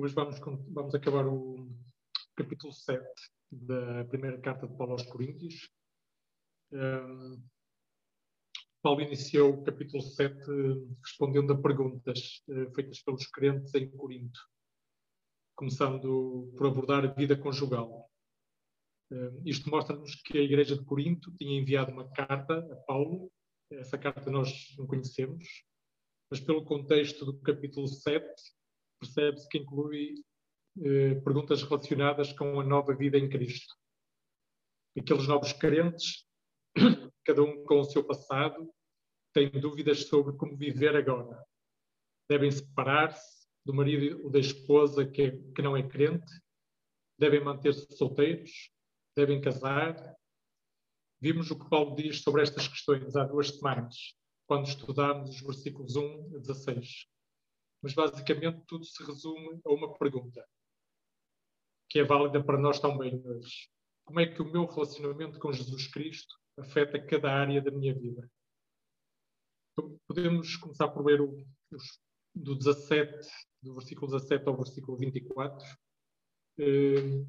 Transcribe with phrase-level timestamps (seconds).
[0.00, 0.38] hoje vamos,
[0.68, 1.68] vamos acabar o
[2.36, 3.04] capítulo 7
[3.50, 5.70] da primeira carta de Paulo aos Coríntios.
[6.72, 7.42] Um,
[8.80, 10.36] Paulo iniciou o capítulo 7
[11.04, 14.38] respondendo a perguntas uh, feitas pelos crentes em Corinto,
[15.56, 18.08] começando por abordar a vida conjugal.
[19.10, 23.32] Uh, isto mostra-nos que a Igreja de Corinto tinha enviado uma carta a Paulo,
[23.72, 25.44] essa carta nós não conhecemos,
[26.30, 28.24] mas pelo contexto do capítulo 7,
[28.98, 30.14] percebe-se que inclui
[30.80, 33.74] eh, perguntas relacionadas com a nova vida em Cristo.
[34.98, 36.24] Aqueles novos crentes,
[37.24, 38.72] cada um com o seu passado,
[39.32, 41.42] têm dúvidas sobre como viver agora.
[42.28, 46.30] Devem separar-se do marido ou da esposa que, é, que não é crente,
[47.18, 48.70] devem manter-se solteiros,
[49.16, 50.16] devem casar.
[51.20, 54.14] Vimos o que Paulo diz sobre estas questões há duas semanas,
[54.46, 57.08] quando estudámos os versículos 1 a 16
[57.82, 60.44] mas basicamente tudo se resume a uma pergunta,
[61.88, 63.68] que é válida para nós também hoje.
[64.04, 68.28] Como é que o meu relacionamento com Jesus Cristo afeta cada área da minha vida?
[69.72, 71.46] Então, podemos começar por ler o,
[72.34, 73.28] do 17,
[73.62, 75.64] do versículo 17 ao versículo 24.
[76.58, 77.28] Uh,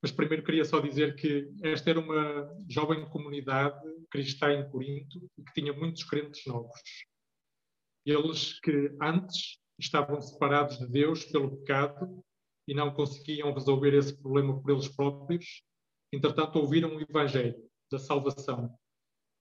[0.00, 5.44] mas primeiro queria só dizer que esta era uma jovem comunidade cristã em Corinto e
[5.44, 6.80] que tinha muitos crentes novos.
[8.04, 12.24] Eles que antes estavam separados de Deus pelo pecado
[12.66, 15.62] e não conseguiam resolver esse problema por eles próprios,
[16.12, 17.56] entretanto ouviram o Evangelho
[17.90, 18.76] da salvação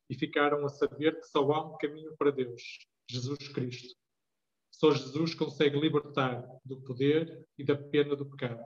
[0.09, 2.61] e ficaram a saber que só há um caminho para Deus,
[3.09, 3.95] Jesus Cristo.
[4.69, 8.63] Só Jesus consegue libertar do poder e da pena do pecado.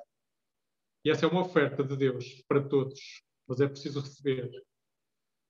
[1.04, 3.00] E essa é uma oferta de Deus para todos,
[3.48, 4.50] mas é preciso receber.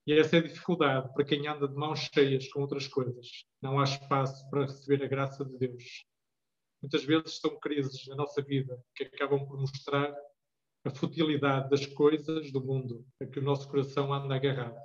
[0.06, 3.44] E essa é a dificuldade para quem anda de mãos cheias com outras coisas.
[3.60, 6.06] Não há espaço para receber a graça de Deus.
[6.80, 10.14] Muitas vezes são crises na nossa vida que acabam por mostrar
[10.84, 14.78] a futilidade das coisas do mundo a que o nosso coração anda agarrado.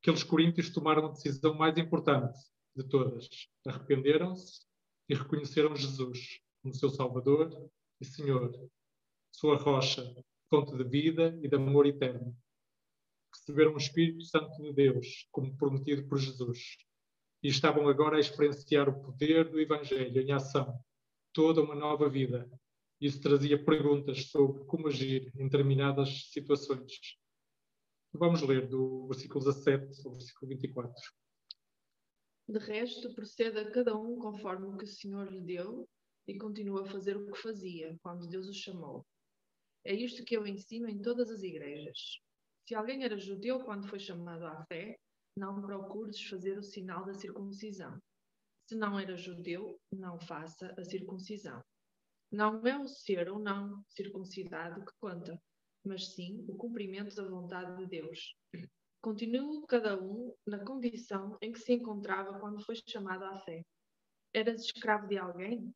[0.00, 2.38] Aqueles coríntios tomaram a decisão mais importante
[2.74, 3.28] de todas.
[3.66, 4.64] Arrependeram-se
[5.10, 8.50] e reconheceram Jesus como seu Salvador e Senhor,
[9.30, 10.02] sua rocha,
[10.48, 12.34] fonte de vida e de amor eterno
[13.32, 16.76] receberam o Espírito Santo de Deus, como prometido por Jesus,
[17.42, 20.78] e estavam agora a experienciar o poder do Evangelho em ação,
[21.32, 22.50] toda uma nova vida.
[23.00, 26.92] Isso trazia perguntas sobre como agir em determinadas situações.
[28.12, 30.92] Vamos ler do versículo 17 ao versículo 24.
[32.48, 35.88] De resto, proceda cada um conforme o que o Senhor lhe deu
[36.26, 39.06] e continua a fazer o que fazia quando Deus o chamou.
[39.84, 42.20] É isto que eu ensino em todas as igrejas.
[42.70, 44.96] Se alguém era judeu quando foi chamado à fé,
[45.36, 47.98] não procures fazer o sinal da circuncisão.
[48.68, 51.60] Se não era judeu, não faça a circuncisão.
[52.30, 55.36] Não é o ser ou não circuncidado que conta,
[55.84, 58.36] mas sim o cumprimento da vontade de Deus.
[59.02, 63.64] Continue cada um na condição em que se encontrava quando foi chamado à fé.
[64.32, 65.74] Eras escravo de alguém?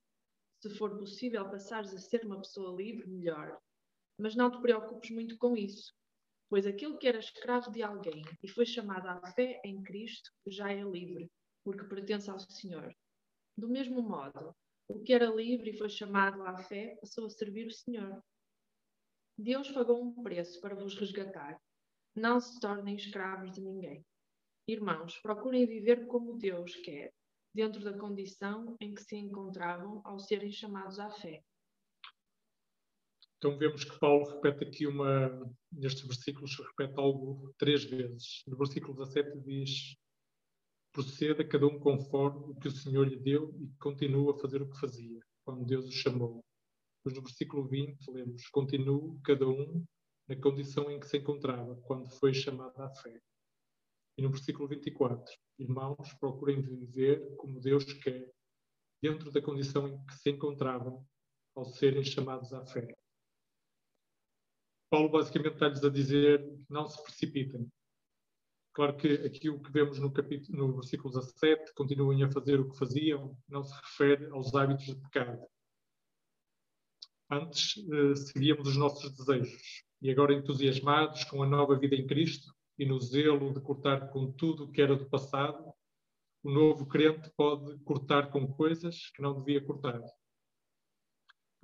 [0.62, 3.58] Se for possível passares a ser uma pessoa livre, melhor.
[4.16, 5.92] Mas não te preocupes muito com isso
[6.54, 10.72] Pois aquilo que era escravo de alguém e foi chamado à fé em Cristo já
[10.72, 11.28] é livre,
[11.64, 12.94] porque pertence ao Senhor.
[13.58, 14.54] Do mesmo modo,
[14.86, 18.22] o que era livre e foi chamado à fé passou a servir o Senhor.
[19.36, 21.60] Deus pagou um preço para vos resgatar.
[22.14, 24.06] Não se tornem escravos de ninguém.
[24.68, 27.12] Irmãos, procurem viver como Deus quer,
[27.52, 31.42] dentro da condição em que se encontravam ao serem chamados à fé.
[33.44, 35.28] Então vemos que Paulo repete aqui uma,
[35.70, 38.42] nestes versículos, repete algo três vezes.
[38.46, 39.96] No versículo 17 diz:
[40.90, 44.70] Proceda cada um conforme o que o Senhor lhe deu e continua a fazer o
[44.70, 46.42] que fazia, quando Deus o chamou.
[46.96, 49.84] Depois no versículo 20 lemos: Continue cada um
[50.26, 53.20] na condição em que se encontrava, quando foi chamado à fé.
[54.16, 55.22] E no versículo 24:
[55.58, 58.26] Irmãos, procurem viver como Deus quer,
[59.02, 61.06] dentro da condição em que se encontravam
[61.54, 62.88] ao serem chamados à fé.
[64.94, 67.68] Paulo basicamente está-lhes a dizer não se precipitem.
[68.72, 72.70] Claro que aqui o que vemos no, capítulo, no versículo 17, continuem a fazer o
[72.70, 75.44] que faziam, não se refere aos hábitos de pecado.
[77.28, 82.54] Antes eh, seguíamos os nossos desejos e agora entusiasmados com a nova vida em Cristo
[82.78, 85.74] e no zelo de cortar com tudo o que era do passado,
[86.44, 90.00] o novo crente pode cortar com coisas que não devia cortar.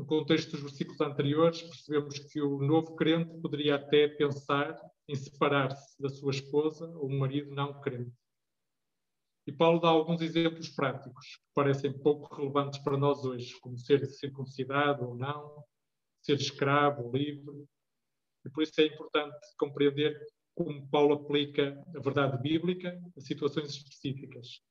[0.00, 4.74] No contexto dos versículos anteriores, percebemos que o novo crente poderia até pensar
[5.06, 8.10] em separar-se da sua esposa ou marido não crente.
[9.46, 14.06] E Paulo dá alguns exemplos práticos que parecem pouco relevantes para nós hoje, como ser
[14.06, 15.62] circuncidado ou não,
[16.22, 17.66] ser escravo ou livre.
[18.46, 20.18] E por isso é importante compreender
[20.54, 24.62] como Paulo aplica a verdade bíblica a situações específicas,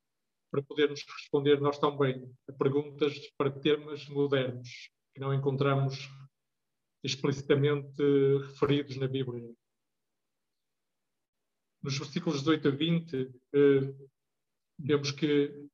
[0.49, 4.89] para podermos responder nós também a perguntas para termos modernos
[5.19, 6.09] que não encontramos
[7.03, 8.01] explicitamente
[8.47, 9.53] referidos na Bíblia.
[11.83, 13.15] Nos versículos 18 a 20,
[13.53, 14.07] eh,
[14.79, 15.67] vemos que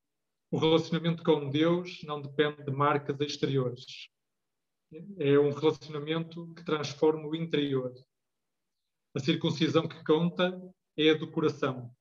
[0.51, 4.09] o relacionamento com Deus não depende de marcas exteriores.
[5.19, 7.94] É um relacionamento que transforma o interior.
[9.15, 10.59] A circuncisão que conta
[10.98, 11.91] é a do coração,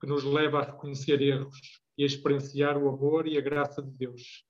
[0.00, 3.90] que nos leva a reconhecer erros e a experienciar o amor e a graça de
[3.90, 4.46] Deus.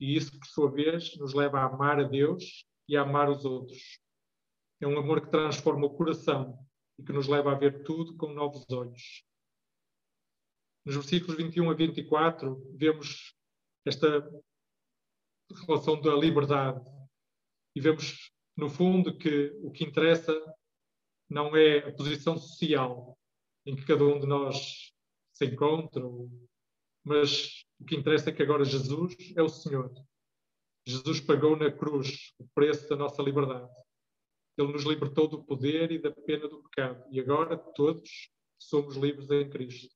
[0.00, 3.44] E isso, por sua vez, nos leva a amar a Deus e a amar os
[3.44, 4.00] outros.
[4.80, 6.58] É um amor que transforma o coração
[6.98, 9.24] e que nos leva a ver tudo com novos olhos.
[10.84, 13.34] Nos versículos 21 a 24, vemos
[13.86, 14.30] esta
[15.66, 16.84] relação da liberdade
[17.74, 20.32] e vemos, no fundo, que o que interessa
[21.28, 23.18] não é a posição social
[23.66, 24.92] em que cada um de nós
[25.32, 26.02] se encontra,
[27.02, 29.92] mas o que interessa é que agora Jesus é o Senhor.
[30.86, 33.70] Jesus pagou na cruz o preço da nossa liberdade.
[34.56, 37.04] Ele nos libertou do poder e da pena do pecado.
[37.10, 39.94] E agora todos somos livres em Cristo.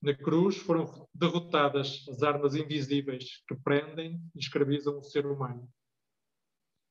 [0.00, 5.68] Na cruz foram derrotadas as armas invisíveis que prendem e escravizam o ser humano.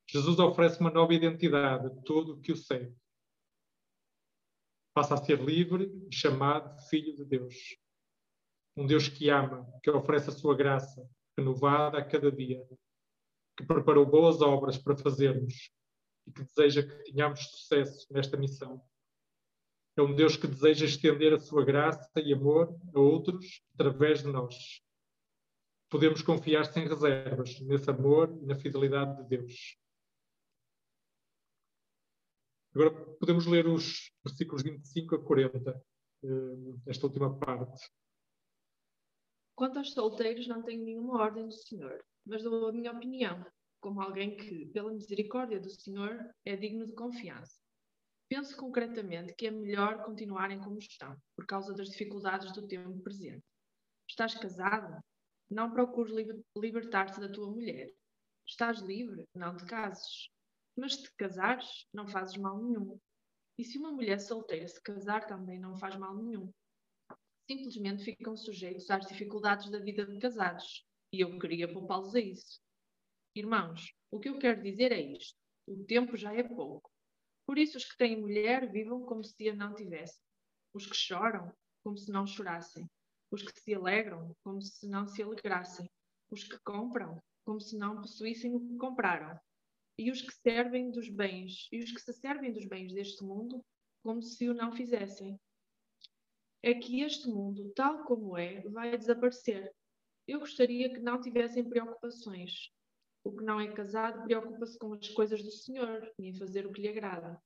[0.09, 2.95] Jesus oferece uma nova identidade a todo o que o segue.
[4.93, 7.55] Passa a ser livre e chamado Filho de Deus.
[8.75, 12.65] Um Deus que ama, que oferece a sua graça, renovada a cada dia,
[13.57, 15.71] que preparou boas obras para fazermos
[16.27, 18.81] e que deseja que tenhamos sucesso nesta missão.
[19.95, 24.31] É um Deus que deseja estender a sua graça e amor a outros através de
[24.31, 24.81] nós.
[25.87, 29.77] Podemos confiar sem reservas nesse amor e na fidelidade de Deus.
[32.73, 35.83] Agora podemos ler os versículos 25 a 40,
[36.23, 36.27] eh,
[36.87, 37.87] esta última parte.
[39.55, 43.45] Quanto aos solteiros, não tenho nenhuma ordem do Senhor, mas dou a minha opinião,
[43.79, 47.59] como alguém que, pela misericórdia do Senhor, é digno de confiança.
[48.27, 53.43] Penso concretamente que é melhor continuarem como estão, por causa das dificuldades do tempo presente.
[54.09, 54.99] Estás casado?
[55.51, 56.13] Não procures
[56.57, 57.93] libertar-te da tua mulher.
[58.47, 59.23] Estás livre?
[59.35, 60.29] Não te cases.
[60.75, 62.97] Mas se te casares, não fazes mal nenhum.
[63.59, 66.51] E se uma mulher solteira se casar, também não faz mal nenhum
[67.49, 70.85] simplesmente ficam sujeitos às dificuldades da vida de casados.
[71.11, 72.59] E eu queria poupá-los a isso.
[73.35, 75.37] Irmãos, o que eu quero dizer é isto:
[75.67, 76.91] o tempo já é pouco.
[77.45, 80.23] Por isso, os que têm mulher vivam como se a não tivessem.
[80.73, 81.53] Os que choram,
[81.83, 82.89] como se não chorassem.
[83.31, 85.89] Os que se alegram, como se não se alegrassem.
[86.31, 89.37] Os que compram, como se não possuíssem o que compraram.
[89.97, 93.63] E os que servem dos bens, e os que se servem dos bens deste mundo,
[94.01, 95.39] como se o não fizessem
[96.63, 99.69] é que este mundo, tal como é, vai desaparecer.
[100.25, 102.71] Eu gostaria que não tivessem preocupações.
[103.21, 106.71] O que não é casado preocupa-se com as coisas do Senhor e em fazer o
[106.71, 107.37] que lhe agrada.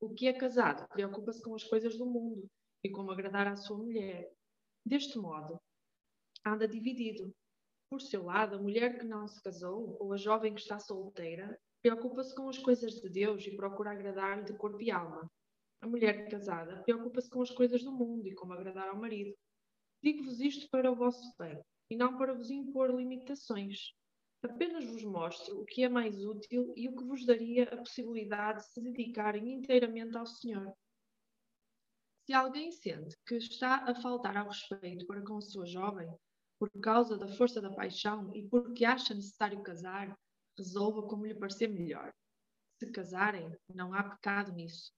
[0.00, 2.48] O que é casado preocupa-se com as coisas do mundo
[2.84, 4.32] e como agradar à sua mulher.
[4.86, 5.60] Deste modo,
[6.46, 7.34] anda dividido.
[7.90, 11.58] Por seu lado, a mulher que não se casou ou a jovem que está solteira
[11.82, 15.28] preocupa-se com as coisas de Deus e procura agradar-lhe de corpo e alma.
[15.80, 19.34] A mulher casada preocupa-se com as coisas do mundo e como agradar ao marido.
[20.02, 23.92] Digo-vos isto para o vosso bem e não para vos impor limitações.
[24.42, 28.60] Apenas vos mostro o que é mais útil e o que vos daria a possibilidade
[28.60, 30.72] de se dedicarem inteiramente ao Senhor.
[32.26, 36.08] Se alguém sente que está a faltar ao respeito para com a sua jovem,
[36.58, 40.14] por causa da força da paixão e porque acha necessário casar,
[40.56, 42.12] resolva como lhe parecer melhor.
[42.78, 44.92] Se casarem, não há pecado nisso.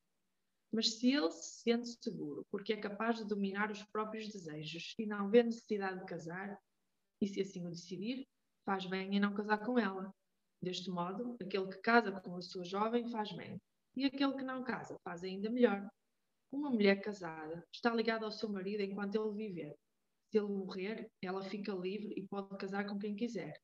[0.73, 5.07] Mas se ele se sente seguro porque é capaz de dominar os próprios desejos e
[5.07, 6.59] não vê necessidade de casar,
[7.21, 8.27] e se assim o decidir,
[8.65, 10.15] faz bem em não casar com ela.
[10.63, 13.61] Deste modo, aquele que casa com a sua jovem faz bem,
[13.97, 15.89] e aquele que não casa faz ainda melhor.
[16.53, 19.77] Uma mulher casada está ligada ao seu marido enquanto ele viver.
[20.31, 23.61] Se ele morrer, ela fica livre e pode casar com quem quiser,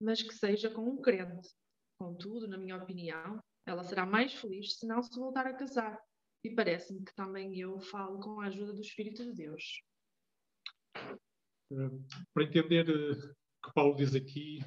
[0.00, 1.50] mas que seja com um crente.
[1.98, 6.00] Contudo, na minha opinião, ela será mais feliz se não se voltar a casar,
[6.44, 9.82] e parece-me que também eu falo com a ajuda do Espírito de Deus.
[12.34, 13.34] Para entender o eh,
[13.64, 14.58] que Paulo diz aqui,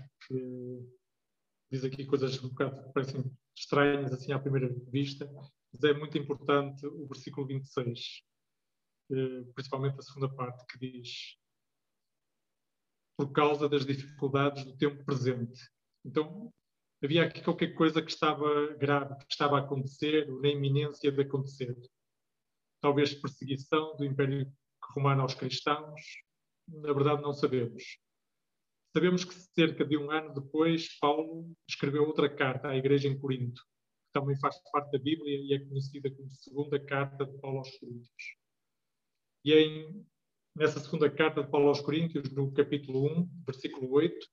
[1.72, 3.24] diz aqui coisas um bocado que parecem
[3.56, 5.30] estranhas assim à primeira vista,
[5.72, 8.24] mas é muito importante o versículo 26.
[9.12, 11.38] eh, principalmente a segunda parte, que diz
[13.18, 15.70] por causa das dificuldades do tempo presente.
[16.04, 16.52] Então,
[17.04, 21.22] havia aqui qualquer coisa que estava grave, que estava a acontecer, ou na iminência de
[21.22, 21.76] acontecer.
[22.82, 24.52] Talvez perseguição do Império
[24.94, 26.02] Romano aos cristãos,
[26.68, 27.84] na verdade não sabemos.
[28.96, 33.62] Sabemos que cerca de um ano depois, Paulo escreveu outra carta à igreja em Corinto,
[33.62, 37.78] que também faz parte da Bíblia e é conhecida como segunda carta de Paulo aos
[37.78, 38.36] Coríntios.
[39.44, 40.06] E em,
[40.56, 44.28] nessa segunda carta de Paulo aos Coríntios, no capítulo 1, versículo 8,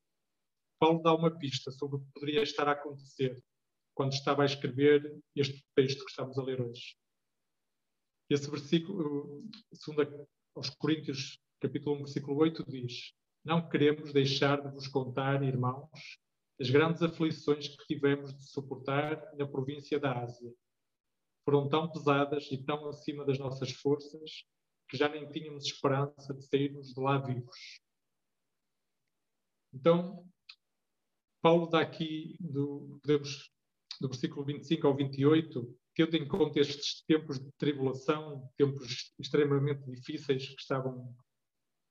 [0.82, 3.40] Paulo dá uma pista sobre o que poderia estar a acontecer
[3.94, 6.96] quando estava a escrever este texto que estamos a ler hoje.
[8.28, 14.88] Esse versículo, segunda aos Coríntios, capítulo 1, versículo 8, diz: Não queremos deixar de vos
[14.88, 16.18] contar, irmãos,
[16.60, 20.52] as grandes aflições que tivemos de suportar na província da Ásia.
[21.44, 24.44] Foram tão pesadas e tão acima das nossas forças
[24.88, 27.80] que já nem tínhamos esperança de sairmos de lá vivos.
[29.72, 30.31] Então,
[31.42, 33.50] Paulo dá aqui, do, podemos,
[34.00, 40.46] do versículo 25 ao 28, tendo em conta estes tempos de tribulação, tempos extremamente difíceis
[40.46, 41.12] que estavam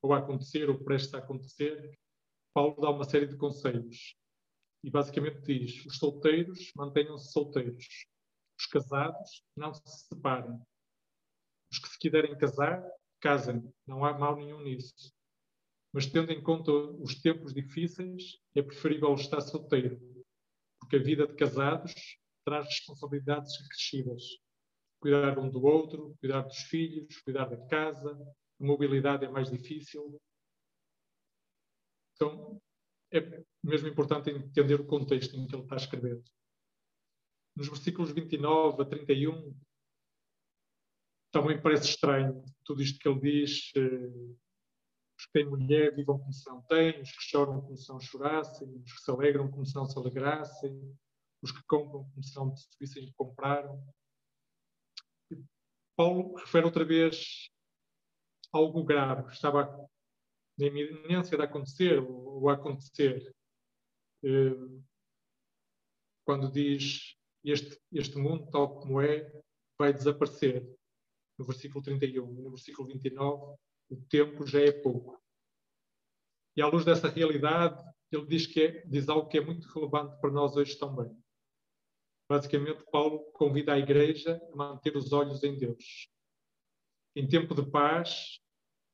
[0.01, 1.91] ou a acontecer ou prestes a acontecer,
[2.53, 4.15] Paulo dá uma série de conselhos.
[4.83, 7.85] E basicamente diz: os solteiros mantenham-se solteiros,
[8.57, 10.59] os casados não se separem,
[11.71, 12.83] os que se quiserem casar,
[13.19, 15.13] casem, não há mal nenhum nisso.
[15.93, 19.99] Mas tendo em conta os tempos difíceis, é preferível estar solteiro,
[20.79, 21.93] porque a vida de casados
[22.45, 24.23] traz responsabilidades acrescidas.
[24.99, 28.11] Cuidar um do outro, cuidar dos filhos, cuidar da casa,
[28.59, 30.19] a mobilidade é mais difícil.
[32.15, 32.61] Então,
[33.11, 36.21] é mesmo importante entender o contexto em que ele está a escrever.
[37.55, 39.53] Nos versículos 29 a 31,
[41.31, 43.71] também parece estranho tudo isto que ele diz.
[45.21, 47.99] Os que têm mulher vivam como se não têm, os que choram como se não
[47.99, 50.97] chorassem, os que se alegram como se não se alegrassem,
[51.43, 53.79] os que compram como se não subissem que compraram.
[55.29, 55.37] E
[55.95, 57.51] Paulo refere outra vez
[58.51, 59.87] algo grave que estava
[60.57, 63.31] na iminência de acontecer ou a acontecer.
[64.23, 64.81] Eh,
[66.25, 69.31] quando diz este, este mundo, tal como é,
[69.77, 70.67] vai desaparecer
[71.37, 72.39] no versículo 31.
[72.39, 73.55] E no versículo 29,
[73.91, 75.21] o tempo já é pouco.
[76.55, 80.19] E à luz dessa realidade, ele diz, que é, diz algo que é muito relevante
[80.19, 81.15] para nós hoje também.
[82.29, 86.09] Basicamente, Paulo convida a igreja a manter os olhos em Deus.
[87.13, 88.39] Em tempo de paz,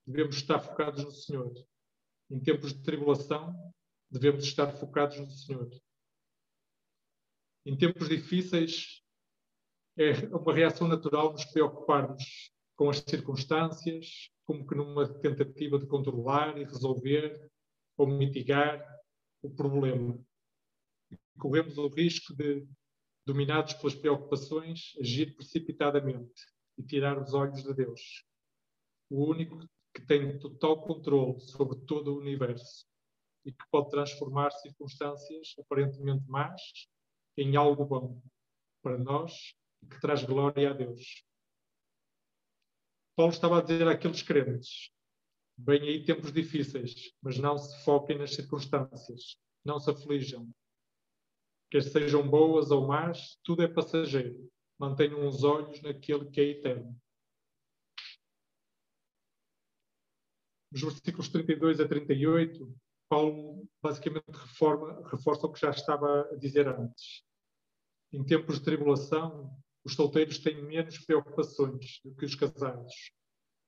[0.05, 1.53] devemos estar focados no Senhor.
[2.29, 3.55] Em tempos de tribulação,
[4.09, 5.69] devemos estar focados no Senhor.
[7.63, 9.03] Em tempos difíceis,
[9.97, 16.57] é uma reação natural nos preocuparmos com as circunstâncias, como que numa tentativa de controlar
[16.57, 17.49] e resolver
[17.97, 18.81] ou mitigar
[19.41, 20.17] o problema.
[21.39, 22.65] Corremos o risco de,
[23.25, 26.45] dominados pelas preocupações, agir precipitadamente
[26.77, 28.23] e tirar os olhos de Deus,
[29.09, 29.57] o único
[29.93, 32.85] que tem total controle sobre todo o universo
[33.43, 36.61] e que pode transformar circunstâncias aparentemente más
[37.35, 38.21] em algo bom
[38.83, 39.33] para nós
[39.89, 41.25] que traz glória a Deus.
[43.17, 44.91] Paulo estava a dizer àqueles crentes:
[45.57, 50.47] bem aí tempos difíceis, mas não se foquem nas circunstâncias, não se aflijam.
[51.71, 54.49] Quer sejam boas ou más, tudo é passageiro.
[54.79, 56.95] Mantenham os olhos naquele que é eterno.
[60.71, 62.71] Nos versículos 32 a 38,
[63.09, 67.25] Paulo basicamente reforma, reforça o que já estava a dizer antes.
[68.13, 72.93] Em tempos de tribulação, os solteiros têm menos preocupações do que os casados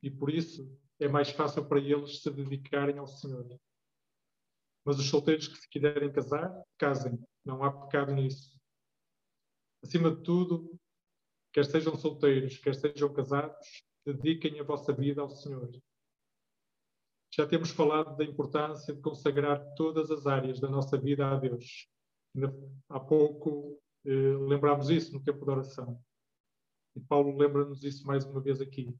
[0.03, 3.47] e por isso é mais fácil para eles se dedicarem ao Senhor.
[4.83, 8.59] Mas os solteiros que se quiserem casar, casem, não há pecado nisso.
[9.81, 10.77] Acima de tudo,
[11.53, 15.71] quer sejam solteiros, quer sejam casados, dediquem a vossa vida ao Senhor.
[17.33, 21.87] Já temos falado da importância de consagrar todas as áreas da nossa vida a Deus.
[22.89, 26.03] Há pouco eh, lembrámos isso no tempo da oração.
[26.99, 28.93] E Paulo lembra-nos isso mais uma vez aqui.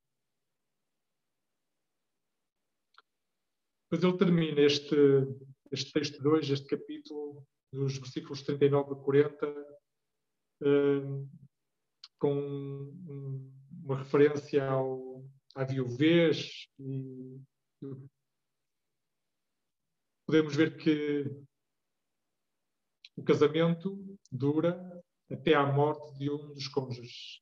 [3.92, 4.96] Depois ele termina este,
[5.70, 9.48] este texto hoje, este capítulo, dos versículos 39 a 40,
[10.62, 11.30] uh,
[12.18, 13.54] com um,
[13.84, 15.26] uma referência ao,
[15.56, 17.42] à viuvez e
[20.26, 21.26] podemos ver que
[23.18, 27.42] o casamento dura até à morte de um dos cônjuges.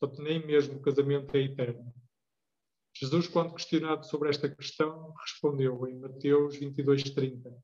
[0.00, 1.94] Portanto, nem mesmo o casamento é eterno.
[2.96, 7.54] Jesus, quando questionado sobre esta questão, respondeu em Mateus 22:30: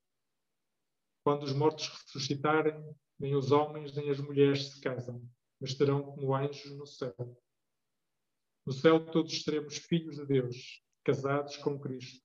[1.25, 2.79] Quando os mortos ressuscitarem,
[3.19, 5.27] nem os homens nem as mulheres se casam,
[5.59, 7.15] mas terão como anjos no céu.
[8.67, 12.23] No céu todos seremos filhos de Deus, casados com Cristo.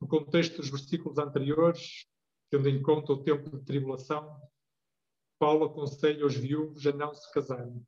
[0.00, 2.06] No contexto dos versículos anteriores,
[2.50, 4.40] tendo em conta o tempo de tribulação,
[5.38, 7.84] Paulo aconselha os viúvos a não se casarem,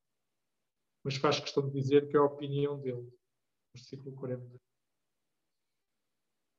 [1.05, 3.09] mas faz questão de dizer que é a opinião dele
[3.75, 4.61] versículo 40.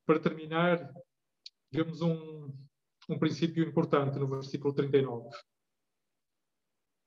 [0.06, 0.92] Para terminar,
[1.72, 2.52] vemos um,
[3.10, 5.30] um princípio importante no versículo 39.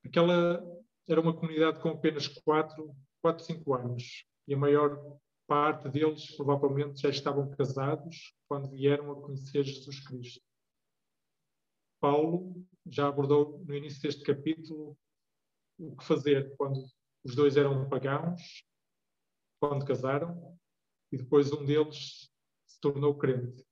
[0.05, 0.63] Aquela
[1.09, 7.01] era uma comunidade com apenas 4, 4 5 anos e a maior parte deles provavelmente
[7.01, 10.43] já estavam casados quando vieram a conhecer Jesus Cristo.
[12.01, 14.97] Paulo já abordou no início deste capítulo
[15.79, 16.85] o que fazer quando
[17.25, 18.65] os dois eram pagãos
[19.61, 20.59] quando casaram,
[21.13, 22.29] e depois um deles
[22.67, 23.65] se tornou crente.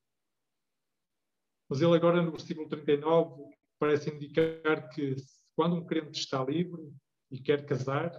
[1.69, 5.16] Mas ele agora no versículo 39 parece indicar que
[5.57, 6.92] quando um crente está livre
[7.30, 8.11] e quer casar,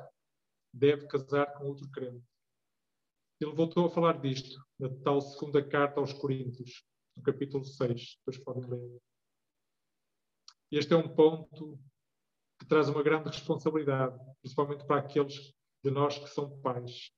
[0.73, 2.25] deve casar com outro crente.
[3.39, 6.83] Ele voltou a falar disto na tal segunda carta aos Coríntios,
[7.15, 9.01] no capítulo 6, depois podem ler.
[10.71, 11.79] Este é um ponto
[12.61, 15.51] que traz uma grande responsabilidade, principalmente para aqueles
[15.83, 17.11] de nós que são pais.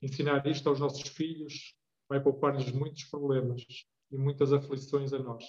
[0.00, 1.76] Ensinar isto aos nossos filhos
[2.08, 3.64] vai poupar-lhes muitos problemas
[4.12, 5.44] e muitas aflições a nós.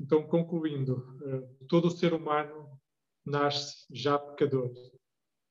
[0.00, 2.80] Então, concluindo, eh, todo o ser humano
[3.24, 4.72] nasce já pecador.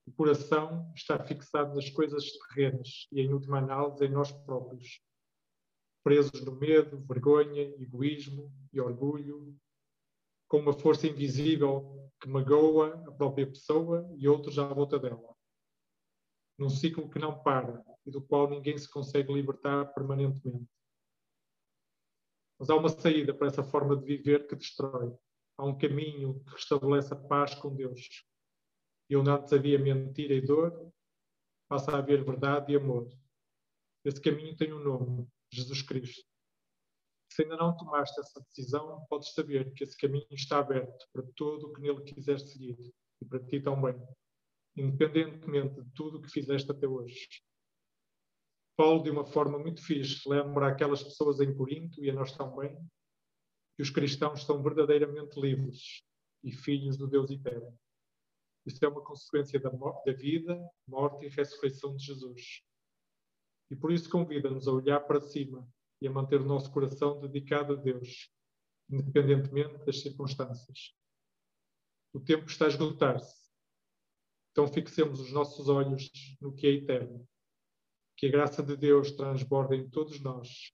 [0.05, 5.01] O coração está fixado nas coisas terrenas e, em última análise, em nós próprios,
[6.03, 9.57] presos no medo, vergonha, egoísmo e orgulho,
[10.55, 15.35] com uma força invisível que magoa a própria pessoa e outros à volta dela
[16.57, 20.69] num ciclo que não para e do qual ninguém se consegue libertar permanentemente.
[22.57, 25.13] Mas há uma saída para essa forma de viver que destrói.
[25.57, 28.25] Há um caminho que restabelece a paz com Deus.
[29.09, 30.89] E onde antes havia mentira e dor,
[31.67, 33.09] passa a haver verdade e amor.
[34.05, 36.34] Esse caminho tem um nome: Jesus Cristo.
[37.31, 41.67] Se ainda não tomaste essa decisão, podes saber que esse caminho está aberto para todo
[41.67, 42.77] o que nele quiser seguir
[43.21, 43.95] e para ti também
[44.75, 47.27] independentemente de tudo o que fizeste até hoje.
[48.75, 52.77] Paulo, de uma forma muito fixe, lembra aquelas pessoas em Corinto e a nós também
[53.75, 56.03] que os cristãos são verdadeiramente livres
[56.43, 57.77] e filhos do Deus eterno.
[58.65, 60.57] Isso é uma consequência da, da vida,
[60.87, 62.63] morte e ressurreição de Jesus.
[63.69, 65.67] E por isso convida-nos a olhar para cima
[66.01, 68.29] e a manter o nosso coração dedicado a Deus,
[68.89, 70.93] independentemente das circunstâncias.
[72.13, 73.45] O tempo está a esgotar-se
[74.55, 77.27] então fixemos os nossos olhos no que é eterno.
[78.15, 80.71] Que a graça de Deus transborde em todos nós